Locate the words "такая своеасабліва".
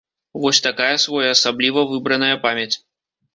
0.67-1.85